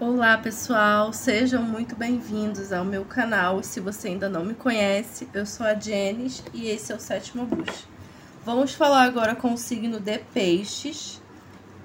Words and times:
Olá 0.00 0.38
pessoal, 0.38 1.12
sejam 1.12 1.62
muito 1.62 1.94
bem-vindos 1.94 2.72
ao 2.72 2.86
meu 2.86 3.04
canal. 3.04 3.62
Se 3.62 3.80
você 3.80 4.08
ainda 4.08 4.30
não 4.30 4.42
me 4.42 4.54
conhece, 4.54 5.28
eu 5.34 5.44
sou 5.44 5.66
a 5.66 5.74
Jenis 5.74 6.42
e 6.54 6.68
esse 6.68 6.90
é 6.90 6.96
o 6.96 6.98
sétimo 6.98 7.44
bruxo. 7.44 7.86
Vamos 8.42 8.72
falar 8.72 9.02
agora 9.02 9.34
com 9.36 9.52
o 9.52 9.58
signo 9.58 10.00
de 10.00 10.16
peixes 10.32 11.20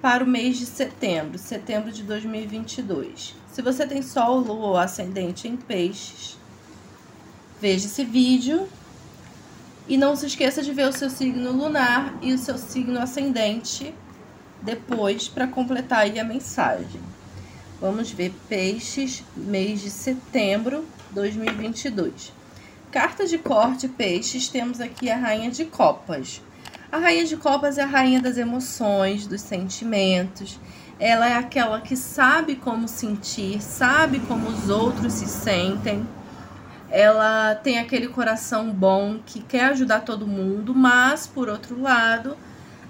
para 0.01 0.23
o 0.23 0.28
mês 0.28 0.57
de 0.57 0.65
setembro, 0.65 1.38
setembro 1.38 1.91
de 1.91 2.04
2022. 2.04 3.35
Se 3.51 3.62
você 3.62 3.85
tem 3.85 4.01
sol, 4.01 4.39
lua 4.39 4.67
ou 4.67 4.77
ascendente 4.77 5.49
em 5.49 5.57
peixes, 5.57 6.37
veja 7.59 7.85
esse 7.85 8.05
vídeo 8.05 8.65
e 9.89 9.97
não 9.97 10.15
se 10.15 10.27
esqueça 10.27 10.63
de 10.63 10.71
ver 10.71 10.87
o 10.87 10.93
seu 10.93 11.09
signo 11.09 11.51
lunar 11.51 12.17
e 12.21 12.33
o 12.33 12.37
seu 12.37 12.57
signo 12.57 12.97
ascendente 12.97 13.93
depois 14.61 15.27
para 15.27 15.47
completar 15.47 15.99
aí 15.99 16.17
a 16.17 16.23
mensagem. 16.23 17.14
Vamos 17.81 18.09
ver 18.09 18.34
peixes, 18.48 19.21
mês 19.35 19.81
de 19.81 19.89
setembro 19.89 20.85
2022. 21.11 22.31
Carta 22.89 23.27
de 23.27 23.38
corte 23.38 23.89
peixes, 23.89 24.48
temos 24.48 24.79
aqui 24.79 25.11
a 25.11 25.17
rainha 25.17 25.51
de 25.51 25.65
copas. 25.65 26.41
A 26.89 26.98
rainha 26.98 27.25
de 27.25 27.35
copas 27.35 27.77
é 27.77 27.84
a 27.84 27.85
rainha 27.85 28.21
das 28.21 28.38
emoções, 28.38 29.27
dos 29.27 29.41
sentimentos. 29.41 30.57
Ela 30.98 31.27
é 31.27 31.34
aquela 31.34 31.81
que 31.81 31.98
sabe 31.98 32.55
como 32.55 32.88
sentir, 32.88 33.61
sabe 33.61 34.21
como 34.21 34.48
os 34.48 34.70
outros 34.70 35.12
se 35.12 35.27
sentem. 35.27 36.07
Ela 36.89 37.55
tem 37.55 37.77
aquele 37.77 38.07
coração 38.07 38.71
bom 38.71 39.20
que 39.26 39.41
quer 39.41 39.65
ajudar 39.65 39.99
todo 40.05 40.26
mundo, 40.26 40.73
mas 40.73 41.27
por 41.27 41.49
outro 41.49 41.81
lado, 41.81 42.37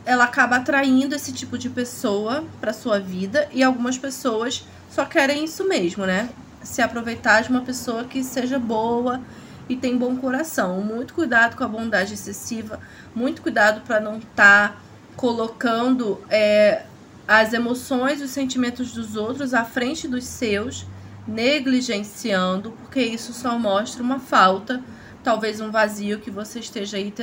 ela 0.06 0.26
acaba 0.26 0.58
atraindo 0.58 1.16
esse 1.16 1.34
tipo 1.34 1.58
de 1.58 1.72
pessoa 1.72 2.46
para 2.62 2.72
sua 2.72 3.00
vida 3.00 3.50
e 3.52 3.64
algumas 3.64 3.98
pessoas 3.98 4.64
só 4.96 5.04
querem 5.04 5.44
isso 5.44 5.68
mesmo, 5.68 6.06
né? 6.06 6.30
Se 6.64 6.82
aproveitar 6.82 7.42
de 7.42 7.50
uma 7.50 7.60
pessoa 7.60 8.06
que 8.06 8.24
seja 8.24 8.58
boa 8.58 9.20
e 9.68 9.76
tem 9.76 9.98
bom 9.98 10.16
coração. 10.16 10.80
Muito 10.80 11.14
cuidado 11.14 11.58
com 11.58 11.66
a 11.66 11.68
bondade 11.68 12.14
excessiva, 12.14 12.80
muito 13.14 13.42
cuidado 13.42 13.82
para 13.82 14.00
não 14.00 14.20
estar 14.20 14.70
tá 14.70 14.78
colocando 15.18 16.22
é, 16.30 16.84
as 17.28 17.52
emoções 17.52 18.22
e 18.22 18.24
os 18.24 18.30
sentimentos 18.30 18.94
dos 18.94 19.18
outros 19.18 19.54
à 19.54 19.66
frente 19.66 20.08
dos 20.08 20.24
seus, 20.24 20.88
negligenciando, 21.28 22.72
porque 22.72 23.02
isso 23.02 23.34
só 23.34 23.60
mostra 23.60 24.02
uma 24.02 24.20
falta, 24.20 24.82
talvez 25.26 25.60
um 25.60 25.72
vazio 25.72 26.20
que 26.20 26.32
você 26.32 26.60
esteja 26.60 26.96
aí 26.96 27.14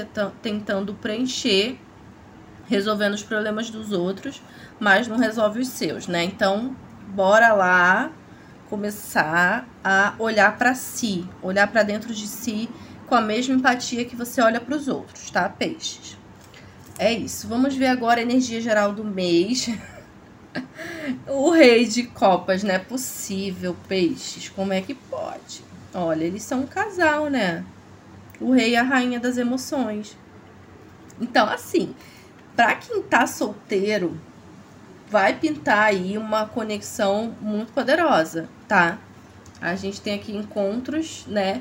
tentando 0.42 0.92
preencher, 0.92 1.78
resolvendo 2.68 3.14
os 3.14 3.22
problemas 3.22 3.70
dos 3.70 3.92
outros, 3.92 4.42
mas 4.78 5.08
não 5.08 5.16
resolve 5.16 5.60
os 5.60 5.68
seus, 5.68 6.06
né? 6.06 6.22
Então, 6.22 6.76
bora 7.14 7.52
lá 7.52 8.10
começar 8.68 9.68
a 9.84 10.14
olhar 10.18 10.56
para 10.56 10.74
si, 10.74 11.28
olhar 11.42 11.66
para 11.66 11.82
dentro 11.82 12.14
de 12.14 12.26
si 12.26 12.70
com 13.06 13.14
a 13.14 13.20
mesma 13.20 13.54
empatia 13.54 14.04
que 14.06 14.16
você 14.16 14.40
olha 14.40 14.60
para 14.60 14.74
os 14.74 14.88
outros, 14.88 15.30
tá, 15.30 15.46
peixes? 15.48 16.16
É 16.98 17.12
isso. 17.12 17.46
Vamos 17.46 17.76
ver 17.76 17.88
agora 17.88 18.20
a 18.20 18.22
energia 18.22 18.60
geral 18.60 18.92
do 18.92 19.04
mês. 19.04 19.68
o 21.28 21.50
rei 21.50 21.84
de 21.84 22.04
copas, 22.04 22.62
não 22.62 22.74
é 22.74 22.78
possível, 22.78 23.76
peixes. 23.86 24.48
Como 24.48 24.72
é 24.72 24.80
que 24.80 24.94
pode? 24.94 25.62
Olha, 25.92 26.24
eles 26.24 26.42
são 26.42 26.60
um 26.60 26.66
casal, 26.66 27.28
né? 27.28 27.64
O 28.40 28.52
rei 28.52 28.70
e 28.70 28.76
a 28.76 28.82
rainha 28.82 29.20
das 29.20 29.36
emoções. 29.36 30.16
Então, 31.20 31.46
assim, 31.46 31.94
para 32.56 32.74
quem 32.76 33.02
tá 33.02 33.26
solteiro, 33.26 34.18
vai 35.12 35.38
pintar 35.38 35.88
aí 35.88 36.16
uma 36.16 36.46
conexão 36.46 37.36
muito 37.38 37.70
poderosa, 37.70 38.48
tá? 38.66 38.98
A 39.60 39.74
gente 39.74 40.00
tem 40.00 40.14
aqui 40.14 40.34
encontros, 40.34 41.26
né, 41.28 41.60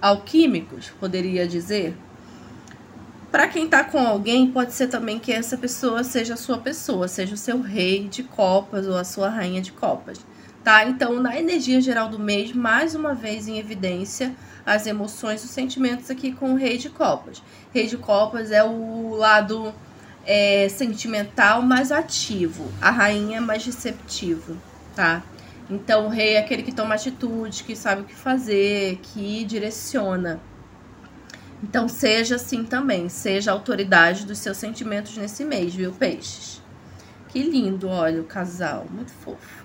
alquímicos, 0.00 0.90
poderia 0.98 1.46
dizer. 1.46 1.96
Para 3.30 3.46
quem 3.46 3.68
tá 3.68 3.84
com 3.84 4.00
alguém, 4.00 4.50
pode 4.50 4.72
ser 4.72 4.88
também 4.88 5.20
que 5.20 5.32
essa 5.32 5.56
pessoa 5.56 6.02
seja 6.02 6.34
a 6.34 6.36
sua 6.36 6.58
pessoa, 6.58 7.06
seja 7.06 7.34
o 7.34 7.38
seu 7.38 7.60
rei 7.60 8.08
de 8.08 8.24
copas 8.24 8.88
ou 8.88 8.96
a 8.96 9.04
sua 9.04 9.28
rainha 9.28 9.62
de 9.62 9.70
copas, 9.70 10.18
tá? 10.64 10.84
Então, 10.84 11.22
na 11.22 11.38
energia 11.38 11.80
geral 11.80 12.08
do 12.08 12.18
mês, 12.18 12.52
mais 12.52 12.96
uma 12.96 13.14
vez 13.14 13.46
em 13.46 13.58
evidência 13.58 14.34
as 14.66 14.88
emoções, 14.88 15.44
os 15.44 15.50
sentimentos 15.50 16.10
aqui 16.10 16.32
com 16.32 16.52
o 16.52 16.56
rei 16.56 16.78
de 16.78 16.90
copas. 16.90 17.40
Rei 17.72 17.86
de 17.86 17.96
copas 17.96 18.50
é 18.50 18.64
o 18.64 19.14
lado 19.14 19.72
é, 20.26 20.68
sentimental 20.68 21.62
mais 21.62 21.90
ativo, 21.90 22.70
a 22.80 22.90
rainha 22.90 23.38
é 23.38 23.40
mais 23.40 23.64
receptivo, 23.64 24.56
tá? 24.94 25.22
Então 25.68 26.06
o 26.06 26.08
rei 26.08 26.34
é 26.34 26.38
aquele 26.38 26.62
que 26.62 26.72
toma 26.72 26.94
atitude, 26.94 27.64
que 27.64 27.74
sabe 27.74 28.02
o 28.02 28.04
que 28.04 28.14
fazer, 28.14 28.98
que 29.02 29.44
direciona. 29.44 30.40
Então 31.62 31.88
seja 31.88 32.36
assim 32.36 32.64
também, 32.64 33.08
seja 33.08 33.50
a 33.50 33.54
autoridade 33.54 34.26
dos 34.26 34.38
seus 34.38 34.56
sentimentos 34.56 35.16
nesse 35.16 35.44
mês, 35.44 35.74
viu, 35.74 35.92
peixes? 35.92 36.60
Que 37.28 37.42
lindo, 37.42 37.88
olha 37.88 38.20
o 38.20 38.24
casal, 38.24 38.86
muito 38.90 39.12
fofo. 39.12 39.64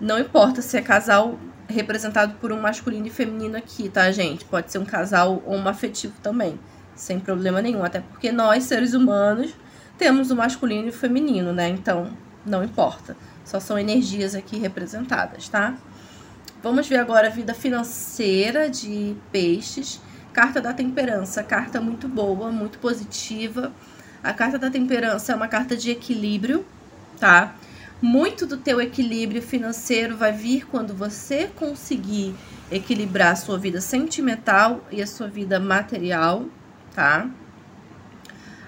Não 0.00 0.18
importa 0.18 0.60
se 0.60 0.76
é 0.76 0.82
casal 0.82 1.38
representado 1.68 2.34
por 2.34 2.52
um 2.52 2.60
masculino 2.60 3.06
e 3.06 3.10
feminino 3.10 3.56
aqui, 3.56 3.88
tá, 3.88 4.10
gente? 4.12 4.44
Pode 4.44 4.70
ser 4.70 4.78
um 4.78 4.84
casal 4.84 5.42
ou 5.44 5.56
um 5.56 5.66
afetivo 5.66 6.14
também, 6.22 6.60
sem 6.94 7.18
problema 7.18 7.60
nenhum. 7.60 7.82
Até 7.82 8.00
porque 8.00 8.30
nós, 8.30 8.64
seres 8.64 8.94
humanos, 8.94 9.54
temos 9.98 10.30
o 10.30 10.36
masculino 10.36 10.86
e 10.86 10.90
o 10.90 10.92
feminino, 10.92 11.52
né? 11.52 11.68
Então, 11.68 12.10
não 12.44 12.62
importa. 12.62 13.16
Só 13.44 13.60
são 13.60 13.78
energias 13.78 14.34
aqui 14.34 14.58
representadas, 14.58 15.48
tá? 15.48 15.76
Vamos 16.62 16.88
ver 16.88 16.98
agora 16.98 17.28
a 17.28 17.30
vida 17.30 17.54
financeira 17.54 18.68
de 18.68 19.14
peixes. 19.30 20.00
Carta 20.32 20.60
da 20.60 20.72
temperança, 20.72 21.42
carta 21.42 21.80
muito 21.80 22.08
boa, 22.08 22.50
muito 22.50 22.78
positiva. 22.78 23.72
A 24.22 24.32
carta 24.32 24.58
da 24.58 24.70
temperança 24.70 25.32
é 25.32 25.36
uma 25.36 25.48
carta 25.48 25.76
de 25.76 25.90
equilíbrio, 25.90 26.64
tá? 27.18 27.54
Muito 28.02 28.44
do 28.44 28.56
teu 28.56 28.80
equilíbrio 28.80 29.40
financeiro 29.40 30.16
vai 30.16 30.32
vir 30.32 30.66
quando 30.66 30.92
você 30.92 31.46
conseguir 31.56 32.34
equilibrar 32.70 33.32
a 33.32 33.36
sua 33.36 33.58
vida 33.58 33.80
sentimental 33.80 34.84
e 34.90 35.00
a 35.00 35.06
sua 35.06 35.28
vida 35.28 35.58
material, 35.58 36.44
tá? 36.94 37.30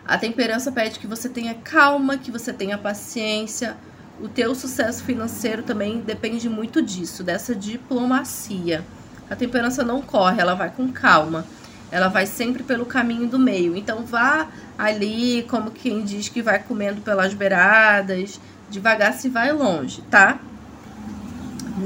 A 0.09 0.17
temperança 0.17 0.73
pede 0.73 0.99
que 0.99 1.07
você 1.07 1.29
tenha 1.29 1.53
calma, 1.53 2.17
que 2.17 2.31
você 2.31 2.51
tenha 2.51 2.79
paciência. 2.79 3.77
O 4.19 4.27
teu 4.27 4.55
sucesso 4.55 5.05
financeiro 5.05 5.63
também 5.63 6.01
depende 6.01 6.49
muito 6.49 6.81
disso, 6.81 7.23
dessa 7.23 7.55
diplomacia. 7.55 8.83
A 9.29 9.37
temperança 9.37 9.85
não 9.85 10.01
corre, 10.01 10.41
ela 10.41 10.55
vai 10.55 10.71
com 10.71 10.91
calma. 10.91 11.45
Ela 11.91 12.09
vai 12.09 12.25
sempre 12.25 12.63
pelo 12.63 12.87
caminho 12.87 13.29
do 13.29 13.39
meio. 13.39 13.77
Então 13.77 14.03
vá 14.03 14.49
ali, 14.79 15.43
como 15.43 15.71
quem 15.71 16.03
diz 16.03 16.31
que 16.31 16.41
vai 16.41 16.59
comendo 16.59 17.03
pelas 17.03 17.35
beiradas, 17.35 18.41
devagar 18.71 19.13
se 19.13 19.29
vai 19.29 19.53
longe, 19.53 20.01
tá? 20.11 20.39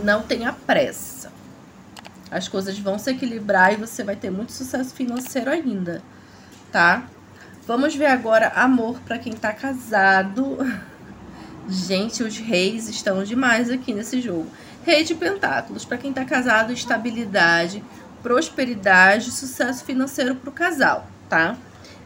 Não 0.04 0.22
tenha 0.22 0.52
pressa. 0.52 1.32
As 2.30 2.46
coisas 2.46 2.78
vão 2.78 3.00
se 3.00 3.10
equilibrar 3.10 3.72
e 3.72 3.76
você 3.76 4.04
vai 4.04 4.14
ter 4.14 4.30
muito 4.30 4.52
sucesso 4.52 4.94
financeiro 4.94 5.50
ainda, 5.50 6.00
tá? 6.70 7.04
Vamos 7.64 7.94
ver 7.94 8.06
agora 8.06 8.48
amor 8.56 8.98
para 9.06 9.18
quem 9.18 9.32
tá 9.34 9.52
casado. 9.52 10.58
Gente, 11.68 12.24
os 12.24 12.36
reis 12.36 12.88
estão 12.88 13.22
demais 13.22 13.70
aqui 13.70 13.94
nesse 13.94 14.20
jogo. 14.20 14.48
Rei 14.84 15.04
de 15.04 15.14
Pentáculos, 15.14 15.84
para 15.84 15.96
quem 15.96 16.12
tá 16.12 16.24
casado, 16.24 16.72
estabilidade, 16.72 17.84
prosperidade, 18.20 19.30
sucesso 19.30 19.84
financeiro 19.84 20.34
pro 20.34 20.50
casal, 20.50 21.06
tá? 21.28 21.56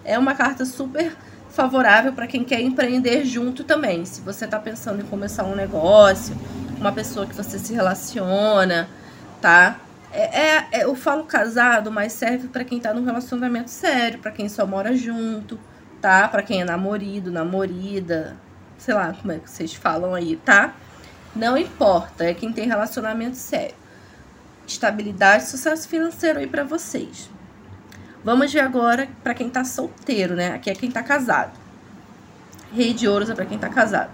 É 0.05 0.19
uma 0.19 0.35
carta 0.35 0.67
super 0.67 1.17
favorável 1.49 2.13
para 2.13 2.27
quem 2.27 2.45
quer 2.45 2.61
empreender 2.61 3.25
junto 3.25 3.65
também. 3.65 4.05
Se 4.05 4.21
você 4.21 4.47
tá 4.47 4.59
pensando 4.59 5.01
em 5.01 5.07
começar 5.07 5.45
um 5.45 5.57
negócio, 5.57 6.37
uma 6.79 6.93
pessoa 6.93 7.25
que 7.25 7.35
você 7.35 7.59
se 7.59 7.73
relaciona, 7.73 8.91
tá? 9.41 9.81
É, 10.17 10.23
é, 10.23 10.69
é, 10.73 10.85
eu 10.85 10.95
falo 10.95 11.25
casado, 11.25 11.93
mas 11.93 12.15
serve 12.15 12.49
para 12.49 12.65
quem 12.65 12.81
tá 12.81 12.95
num 12.95 13.05
relacionamento 13.05 13.69
sério, 13.69 14.19
para 14.19 14.31
quem 14.31 14.49
só 14.49 14.67
mora 14.67 14.97
junto, 14.97 15.61
tá? 16.01 16.27
Para 16.27 16.43
quem 16.43 16.63
é 16.63 16.65
namorido, 16.65 17.31
namorida, 17.31 18.35
sei 18.79 18.95
lá 18.95 19.13
como 19.13 19.33
é 19.33 19.39
que 19.39 19.51
vocês 19.51 19.75
falam 19.75 20.15
aí, 20.15 20.37
tá? 20.37 20.75
Não 21.35 21.55
importa, 21.59 22.25
é 22.25 22.33
quem 22.33 22.51
tem 22.51 22.67
relacionamento 22.67 23.37
sério. 23.37 23.75
Estabilidade, 24.67 25.49
sucesso 25.49 25.87
financeiro 25.87 26.39
aí 26.39 26.47
para 26.47 26.65
vocês. 26.65 27.29
Vamos 28.25 28.51
ver 28.51 28.61
agora 28.61 29.09
para 29.23 29.35
quem 29.35 29.51
tá 29.51 29.65
solteiro, 29.65 30.35
né? 30.35 30.55
Aqui 30.55 30.71
é 30.71 30.75
quem 30.75 30.91
tá 30.91 31.03
casado. 31.03 31.53
Rei 32.73 32.95
de 32.95 33.07
ouros 33.07 33.29
é 33.29 33.35
para 33.35 33.45
quem 33.45 33.59
tá 33.59 33.69
casado. 33.69 34.13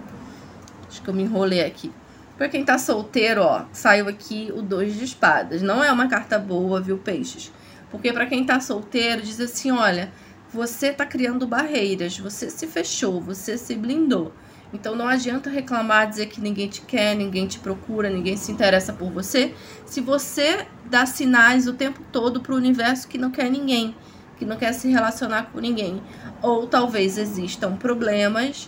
Acho 0.89 1.01
que 1.01 1.07
eu 1.07 1.13
me 1.13 1.23
enrolei 1.23 1.63
aqui. 1.63 1.93
Pra 2.37 2.49
quem 2.49 2.65
tá 2.65 2.77
solteiro, 2.77 3.41
ó, 3.41 3.65
saiu 3.71 4.07
aqui 4.07 4.51
o 4.55 4.61
dois 4.61 4.95
de 4.95 5.05
espadas. 5.05 5.61
Não 5.61 5.83
é 5.83 5.91
uma 5.91 6.07
carta 6.07 6.39
boa, 6.39 6.81
viu, 6.81 6.97
peixes? 6.97 7.51
Porque 7.91 8.11
para 8.11 8.25
quem 8.25 8.43
tá 8.43 8.59
solteiro, 8.59 9.21
diz 9.21 9.39
assim, 9.39 9.69
olha, 9.69 10.11
você 10.51 10.91
tá 10.91 11.05
criando 11.05 11.45
barreiras, 11.45 12.17
você 12.17 12.49
se 12.49 12.65
fechou, 12.65 13.21
você 13.21 13.55
se 13.57 13.75
blindou. 13.75 14.33
Então 14.73 14.95
não 14.95 15.07
adianta 15.07 15.47
reclamar, 15.47 16.09
dizer 16.09 16.25
que 16.25 16.41
ninguém 16.41 16.67
te 16.67 16.81
quer, 16.81 17.15
ninguém 17.15 17.45
te 17.45 17.59
procura, 17.59 18.09
ninguém 18.09 18.35
se 18.35 18.51
interessa 18.51 18.91
por 18.91 19.11
você, 19.11 19.53
se 19.85 20.01
você 20.01 20.65
dá 20.85 21.05
sinais 21.05 21.67
o 21.67 21.73
tempo 21.73 22.01
todo 22.11 22.41
para 22.41 22.53
o 22.53 22.57
universo 22.57 23.07
que 23.07 23.19
não 23.19 23.29
quer 23.29 23.51
ninguém, 23.51 23.95
que 24.37 24.45
não 24.45 24.57
quer 24.57 24.73
se 24.73 24.89
relacionar 24.89 25.51
com 25.51 25.59
ninguém. 25.59 26.01
Ou 26.41 26.65
talvez 26.65 27.19
existam 27.19 27.75
problemas 27.75 28.67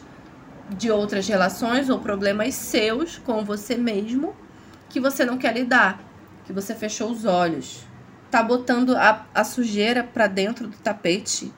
de 0.69 0.89
outras 0.89 1.27
relações 1.27 1.89
ou 1.89 1.99
problemas 1.99 2.55
seus 2.55 3.17
com 3.17 3.43
você 3.43 3.75
mesmo 3.75 4.35
que 4.89 4.99
você 4.99 5.25
não 5.25 5.37
quer 5.37 5.53
lidar, 5.53 6.01
que 6.45 6.53
você 6.53 6.73
fechou 6.73 7.11
os 7.11 7.25
olhos, 7.25 7.81
tá 8.31 8.41
botando 8.41 8.95
a, 8.95 9.25
a 9.33 9.43
sujeira 9.43 10.03
para 10.03 10.27
dentro 10.27 10.67
do 10.67 10.77
tapete. 10.77 11.53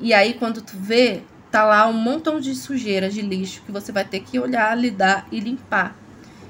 E 0.00 0.14
aí 0.14 0.34
quando 0.34 0.62
tu 0.62 0.76
vê, 0.76 1.22
tá 1.50 1.64
lá 1.64 1.86
um 1.88 1.92
montão 1.92 2.40
de 2.40 2.54
sujeira, 2.54 3.10
de 3.10 3.22
lixo 3.22 3.62
que 3.66 3.72
você 3.72 3.92
vai 3.92 4.04
ter 4.04 4.20
que 4.20 4.38
olhar, 4.38 4.76
lidar 4.76 5.26
e 5.30 5.40
limpar. 5.40 5.96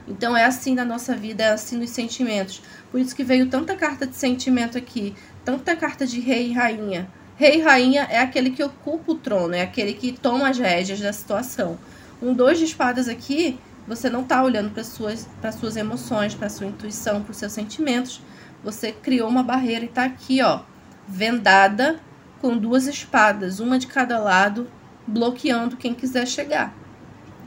Então 0.06 0.36
é 0.36 0.44
assim 0.44 0.74
na 0.74 0.84
nossa 0.84 1.14
vida, 1.14 1.44
é 1.44 1.52
assim 1.52 1.78
nos 1.78 1.90
sentimentos. 1.90 2.62
Por 2.90 3.00
isso 3.00 3.14
que 3.14 3.24
veio 3.24 3.48
tanta 3.48 3.76
carta 3.76 4.06
de 4.06 4.16
sentimento 4.16 4.76
aqui, 4.76 5.14
tanta 5.44 5.76
carta 5.76 6.06
de 6.06 6.20
rei 6.20 6.48
e 6.48 6.52
rainha. 6.52 7.08
Rei 7.40 7.56
e 7.56 7.62
rainha 7.62 8.06
é 8.10 8.18
aquele 8.18 8.50
que 8.50 8.62
ocupa 8.62 9.12
o 9.12 9.14
trono, 9.14 9.54
é 9.54 9.62
aquele 9.62 9.94
que 9.94 10.12
toma 10.12 10.50
as 10.50 10.58
rédeas 10.58 11.00
da 11.00 11.10
situação. 11.10 11.78
Um 12.20 12.34
dois 12.34 12.58
de 12.58 12.66
espadas 12.66 13.08
aqui, 13.08 13.58
você 13.88 14.10
não 14.10 14.20
está 14.20 14.42
olhando 14.42 14.68
para 14.68 14.84
suas 14.84 15.26
para 15.40 15.50
suas 15.50 15.74
emoções, 15.74 16.34
para 16.34 16.50
sua 16.50 16.66
intuição, 16.66 17.22
para 17.22 17.32
seus 17.32 17.52
sentimentos. 17.52 18.20
Você 18.62 18.92
criou 18.92 19.26
uma 19.26 19.42
barreira 19.42 19.86
e 19.86 19.88
está 19.88 20.04
aqui, 20.04 20.42
ó, 20.42 20.60
vendada 21.08 21.98
com 22.42 22.58
duas 22.58 22.86
espadas, 22.86 23.58
uma 23.58 23.78
de 23.78 23.86
cada 23.86 24.18
lado, 24.18 24.70
bloqueando 25.06 25.78
quem 25.78 25.94
quiser 25.94 26.26
chegar. 26.26 26.74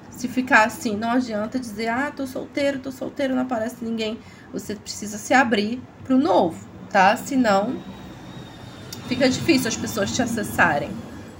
Se 0.09 0.27
ficar 0.27 0.65
assim, 0.65 0.97
não 0.97 1.11
adianta 1.11 1.59
dizer, 1.59 1.89
ah, 1.89 2.09
tô 2.09 2.25
solteiro, 2.25 2.79
tô 2.79 2.91
solteiro, 2.91 3.35
não 3.35 3.43
aparece 3.43 3.85
ninguém. 3.85 4.17
Você 4.51 4.73
precisa 4.73 5.19
se 5.19 5.35
abrir 5.35 5.79
pro 6.03 6.17
novo, 6.17 6.67
tá? 6.89 7.15
Senão 7.15 7.77
fica 9.13 9.29
difícil 9.29 9.67
as 9.67 9.77
pessoas 9.77 10.11
te 10.11 10.23
acessarem, 10.23 10.89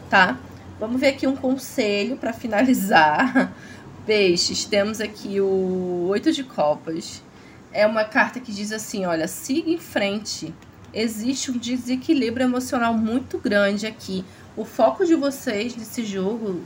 tá? 0.08 0.38
Vamos 0.80 1.02
ver 1.02 1.08
aqui 1.08 1.26
um 1.26 1.36
conselho 1.36 2.18
para 2.18 2.32
finalizar. 2.32 3.52
Peixes, 4.06 4.64
temos 4.64 5.02
aqui 5.02 5.42
o 5.42 6.06
oito 6.10 6.32
de 6.32 6.44
copas. 6.44 7.24
É 7.72 7.88
uma 7.88 8.04
carta 8.04 8.40
que 8.40 8.52
diz 8.52 8.72
assim, 8.72 9.08
olha, 9.08 9.28
siga 9.28 9.72
em 9.72 9.80
frente. 9.80 10.54
Existe 10.94 11.50
um 11.50 11.58
desequilíbrio 11.58 12.46
emocional 12.46 12.94
muito 12.94 13.40
grande 13.40 13.88
aqui. 13.88 14.24
O 14.56 14.66
foco 14.66 15.04
de 15.04 15.16
vocês 15.16 15.76
nesse 15.76 16.06
jogo, 16.06 16.62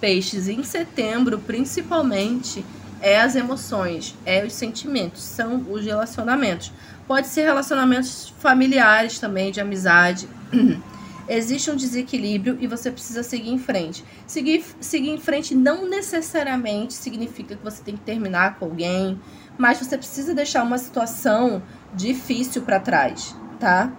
peixes, 0.00 0.48
em 0.48 0.62
setembro, 0.62 1.38
principalmente, 1.38 2.64
é 3.02 3.20
as 3.20 3.36
emoções, 3.36 4.14
é 4.24 4.42
os 4.42 4.54
sentimentos, 4.54 5.22
são 5.22 5.66
os 5.68 5.84
relacionamentos. 5.84 6.72
Pode 7.06 7.26
ser 7.26 7.42
relacionamentos 7.42 8.32
familiares 8.38 9.18
também, 9.18 9.52
de 9.52 9.60
amizade. 9.60 10.26
Existe 11.28 11.70
um 11.70 11.76
desequilíbrio 11.76 12.56
e 12.60 12.68
você 12.68 12.88
precisa 12.90 13.22
seguir 13.22 13.50
em 13.50 13.58
frente. 13.58 14.04
Seguir, 14.26 14.64
seguir 14.80 15.10
em 15.10 15.18
frente 15.18 15.56
não 15.56 15.88
necessariamente 15.88 16.94
significa 16.94 17.56
que 17.56 17.64
você 17.64 17.82
tem 17.82 17.96
que 17.96 18.02
terminar 18.02 18.58
com 18.58 18.66
alguém, 18.66 19.20
mas 19.58 19.78
você 19.78 19.98
precisa 19.98 20.34
deixar 20.34 20.62
uma 20.62 20.78
situação 20.78 21.62
difícil 21.94 22.62
para 22.62 22.78
trás, 22.78 23.34
tá? 23.58 23.92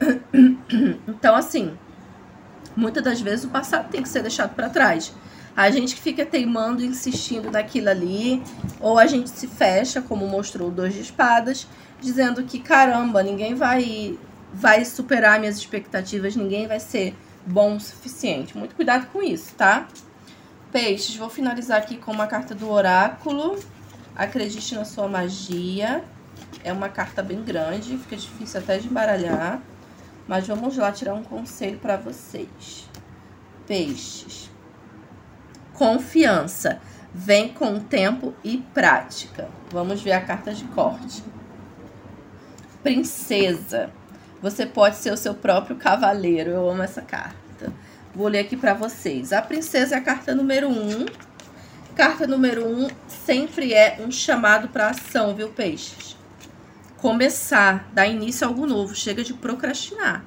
Então, 1.06 1.36
assim, 1.36 1.76
muitas 2.76 3.02
das 3.02 3.20
vezes 3.20 3.44
o 3.44 3.48
passado 3.48 3.88
tem 3.90 4.02
que 4.02 4.08
ser 4.08 4.22
deixado 4.22 4.54
para 4.54 4.68
trás. 4.68 5.14
A 5.56 5.70
gente 5.70 5.94
que 5.94 6.00
fica 6.00 6.26
teimando, 6.26 6.84
insistindo 6.84 7.50
naquilo 7.50 7.88
ali, 7.88 8.42
ou 8.80 8.98
a 8.98 9.06
gente 9.06 9.30
se 9.30 9.46
fecha, 9.46 10.02
como 10.02 10.26
mostrou 10.26 10.68
o 10.68 10.72
Dois 10.72 10.92
de 10.92 11.00
Espadas, 11.00 11.68
dizendo 12.00 12.42
que 12.42 12.58
caramba, 12.58 13.22
ninguém 13.22 13.54
vai 13.54 14.18
vai 14.54 14.84
superar 14.84 15.40
minhas 15.40 15.56
expectativas, 15.56 16.36
ninguém 16.36 16.68
vai 16.68 16.78
ser 16.78 17.14
bom 17.44 17.76
o 17.76 17.80
suficiente. 17.80 18.56
Muito 18.56 18.76
cuidado 18.76 19.06
com 19.06 19.20
isso, 19.20 19.52
tá? 19.54 19.88
Peixes, 20.70 21.16
vou 21.16 21.28
finalizar 21.28 21.78
aqui 21.78 21.96
com 21.96 22.12
uma 22.12 22.28
carta 22.28 22.54
do 22.54 22.70
oráculo. 22.70 23.58
Acredite 24.14 24.74
na 24.76 24.84
sua 24.84 25.08
magia. 25.08 26.04
É 26.62 26.72
uma 26.72 26.88
carta 26.88 27.22
bem 27.22 27.42
grande, 27.42 27.98
fica 27.98 28.16
difícil 28.16 28.60
até 28.60 28.78
de 28.78 28.86
embaralhar. 28.86 29.60
Mas 30.26 30.46
vamos 30.46 30.76
lá 30.76 30.92
tirar 30.92 31.14
um 31.14 31.24
conselho 31.24 31.78
para 31.78 31.96
vocês. 31.96 32.88
Peixes. 33.66 34.48
Confiança. 35.72 36.80
Vem 37.12 37.48
com 37.52 37.78
tempo 37.80 38.32
e 38.42 38.58
prática. 38.72 39.48
Vamos 39.70 40.00
ver 40.00 40.12
a 40.12 40.20
carta 40.20 40.54
de 40.54 40.64
corte. 40.66 41.22
Princesa. 42.82 43.90
Você 44.44 44.64
pode 44.64 44.96
ser 44.96 45.12
o 45.12 45.16
seu 45.16 45.34
próprio 45.34 45.74
cavaleiro. 45.76 46.50
Eu 46.50 46.70
amo 46.70 46.82
essa 46.82 47.02
carta. 47.02 47.72
Vou 48.14 48.28
ler 48.28 48.40
aqui 48.40 48.56
para 48.56 48.74
vocês. 48.74 49.32
A 49.32 49.42
princesa 49.42 49.96
é 49.96 49.98
a 49.98 50.00
carta 50.00 50.34
número 50.34 50.68
1. 50.68 50.72
Um. 50.72 51.06
Carta 51.96 52.26
número 52.26 52.64
1 52.64 52.84
um 52.84 52.88
sempre 53.08 53.72
é 53.72 53.96
um 54.00 54.10
chamado 54.10 54.68
para 54.68 54.90
ação, 54.90 55.34
viu, 55.34 55.48
peixes? 55.48 56.14
começar, 57.04 57.90
dar 57.92 58.06
início 58.06 58.46
a 58.46 58.48
algo 58.48 58.66
novo, 58.66 58.94
chega 58.94 59.22
de 59.22 59.34
procrastinar. 59.34 60.24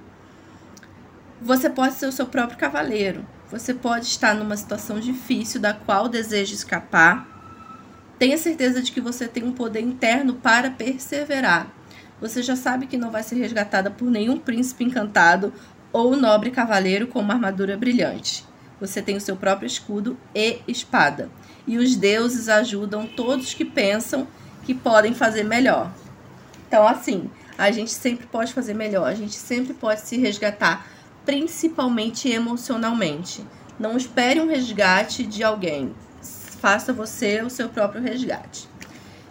Você 1.42 1.72
pode 1.72 1.96
ser 1.96 2.06
o 2.06 2.12
seu 2.12 2.28
próprio 2.28 2.60
cavaleiro. 2.60 3.26
Você 3.50 3.74
pode 3.74 4.06
estar 4.06 4.36
numa 4.36 4.56
situação 4.56 5.00
difícil 5.00 5.60
da 5.60 5.74
qual 5.74 6.08
deseja 6.08 6.54
escapar. 6.54 7.28
Tenha 8.20 8.38
certeza 8.38 8.80
de 8.84 8.92
que 8.92 9.02
você 9.02 9.28
tem 9.28 9.44
um 9.44 9.54
poder 9.54 9.82
interno 9.82 10.36
para 10.36 10.70
perseverar. 10.70 11.77
Você 12.20 12.42
já 12.42 12.56
sabe 12.56 12.88
que 12.88 12.98
não 12.98 13.12
vai 13.12 13.24
ser 13.24 13.36
resgatada 13.36 13.92
por 13.92 14.10
nenhum 14.10 14.38
príncipe 14.40 14.84
encantado 14.84 15.54
ou 15.94 16.16
nobre 16.16 16.52
cavaleiro 16.52 17.08
com 17.08 17.20
uma 17.20 17.34
armadura 17.34 17.78
brilhante. 17.78 18.44
Você 18.80 19.02
tem 19.02 19.18
o 19.18 19.22
seu 19.22 19.36
próprio 19.36 19.68
escudo 19.68 20.18
e 20.34 20.60
espada. 20.68 21.30
E 21.66 21.78
os 21.78 21.96
deuses 21.96 22.50
ajudam 22.50 23.08
todos 23.08 23.54
que 23.54 23.66
pensam 23.66 24.28
que 24.64 24.74
podem 24.74 25.14
fazer 25.14 25.44
melhor. 25.44 25.92
Então, 26.68 26.88
assim, 26.88 27.30
a 27.58 27.72
gente 27.72 27.92
sempre 27.92 28.28
pode 28.28 28.54
fazer 28.54 28.74
melhor, 28.74 29.08
a 29.08 29.16
gente 29.16 29.36
sempre 29.36 29.74
pode 29.74 30.02
se 30.02 30.18
resgatar, 30.18 30.88
principalmente 31.26 32.30
emocionalmente. 32.30 33.44
Não 33.80 33.96
espere 33.96 34.40
um 34.40 34.48
resgate 34.48 35.24
de 35.24 35.44
alguém, 35.44 35.96
faça 36.22 36.92
você 36.92 37.42
o 37.42 37.50
seu 37.50 37.70
próprio 37.70 38.02
resgate. 38.02 38.68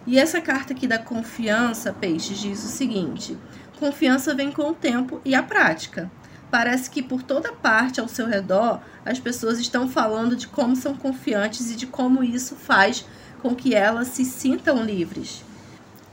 E 0.07 0.17
essa 0.17 0.39
carta 0.39 0.71
aqui 0.71 0.87
da 0.87 0.97
confiança, 0.97 1.91
Peixes, 1.91 2.39
diz 2.39 2.63
o 2.63 2.69
seguinte: 2.69 3.37
confiança 3.77 4.33
vem 4.33 4.53
com 4.53 4.69
o 4.69 4.73
tempo 4.73 5.19
e 5.25 5.35
a 5.35 5.43
prática. 5.43 6.09
Parece 6.49 6.89
que 6.89 7.03
por 7.03 7.21
toda 7.21 7.51
parte 7.51 7.99
ao 7.99 8.07
seu 8.07 8.25
redor 8.25 8.79
as 9.05 9.19
pessoas 9.19 9.59
estão 9.59 9.89
falando 9.89 10.33
de 10.37 10.47
como 10.47 10.77
são 10.77 10.95
confiantes 10.95 11.69
e 11.69 11.75
de 11.75 11.85
como 11.85 12.23
isso 12.23 12.55
faz 12.55 13.05
com 13.41 13.53
que 13.53 13.75
elas 13.75 14.07
se 14.07 14.23
sintam 14.23 14.81
livres. 14.81 15.43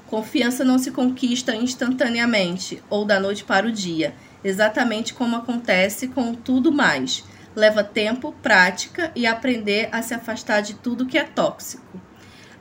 Confiança 0.08 0.64
não 0.64 0.76
se 0.76 0.90
conquista 0.90 1.54
instantaneamente 1.54 2.82
ou 2.90 3.04
da 3.04 3.20
noite 3.20 3.44
para 3.44 3.68
o 3.68 3.72
dia, 3.72 4.12
exatamente 4.42 5.14
como 5.14 5.36
acontece 5.36 6.08
com 6.08 6.34
tudo 6.34 6.72
mais. 6.72 7.22
Leva 7.54 7.84
tempo, 7.84 8.34
prática 8.42 9.12
e 9.14 9.24
aprender 9.24 9.88
a 9.92 10.02
se 10.02 10.14
afastar 10.14 10.62
de 10.62 10.74
tudo 10.74 11.06
que 11.06 11.16
é 11.16 11.22
tóxico. 11.22 12.03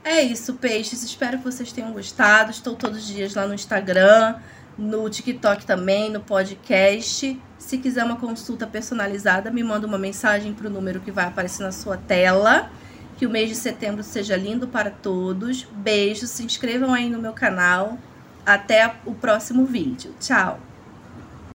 É 0.03 0.21
isso, 0.21 0.55
peixes. 0.55 1.01
Espero 1.01 1.37
que 1.37 1.43
vocês 1.45 1.71
tenham 1.71 1.93
gostado. 1.93 2.51
Estou 2.51 2.75
todos 2.75 2.99
os 2.99 3.07
dias 3.07 3.33
lá 3.35 3.47
no 3.47 3.53
Instagram, 3.53 4.35
no 4.77 5.09
TikTok 5.09 5.65
também, 5.65 6.09
no 6.09 6.19
podcast. 6.19 7.39
Se 7.57 7.77
quiser 7.77 8.03
uma 8.03 8.17
consulta 8.17 8.67
personalizada, 8.67 9.49
me 9.49 9.63
manda 9.63 9.87
uma 9.87 9.97
mensagem 9.97 10.53
para 10.53 10.67
o 10.67 10.69
número 10.69 10.99
que 10.99 11.11
vai 11.11 11.25
aparecer 11.25 11.63
na 11.63 11.71
sua 11.71 11.95
tela. 11.95 12.69
Que 13.17 13.25
o 13.25 13.29
mês 13.29 13.47
de 13.47 13.55
setembro 13.55 14.03
seja 14.03 14.35
lindo 14.35 14.67
para 14.67 14.91
todos. 14.91 15.63
Beijos, 15.71 16.31
se 16.31 16.43
inscrevam 16.43 16.93
aí 16.93 17.09
no 17.09 17.19
meu 17.19 17.31
canal. 17.31 17.97
Até 18.45 18.95
o 19.05 19.15
próximo 19.15 19.65
vídeo. 19.65 20.13
Tchau! 20.19 20.72